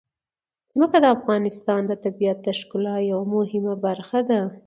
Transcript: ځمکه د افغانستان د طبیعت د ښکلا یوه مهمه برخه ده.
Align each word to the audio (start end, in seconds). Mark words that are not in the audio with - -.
ځمکه 0.73 0.97
د 1.01 1.05
افغانستان 1.17 1.81
د 1.87 1.91
طبیعت 2.03 2.37
د 2.43 2.47
ښکلا 2.59 2.95
یوه 3.11 3.25
مهمه 3.35 3.73
برخه 3.85 4.19
ده. 4.29 4.39